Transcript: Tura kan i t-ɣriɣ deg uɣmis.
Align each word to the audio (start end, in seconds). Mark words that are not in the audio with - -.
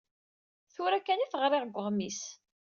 Tura 0.73 0.99
kan 1.05 1.23
i 1.25 1.27
t-ɣriɣ 1.31 1.63
deg 1.65 1.75
uɣmis. 1.79 2.21